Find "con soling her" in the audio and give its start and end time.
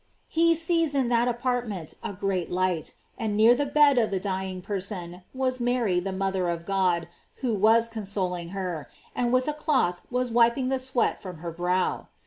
7.87-8.89